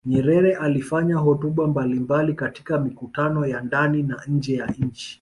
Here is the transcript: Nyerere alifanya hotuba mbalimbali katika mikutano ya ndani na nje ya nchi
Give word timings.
Nyerere 0.05 0.55
alifanya 0.55 1.15
hotuba 1.17 1.67
mbalimbali 1.67 2.33
katika 2.33 2.77
mikutano 2.79 3.45
ya 3.45 3.61
ndani 3.61 4.03
na 4.03 4.21
nje 4.27 4.55
ya 4.55 4.65
nchi 4.67 5.09